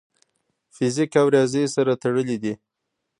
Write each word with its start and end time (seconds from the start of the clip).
فزیک 0.75 1.11
او 1.21 1.27
ریاضي 1.33 1.63
سره 1.75 1.93
تړلي 2.03 2.37
دي. 2.43 2.53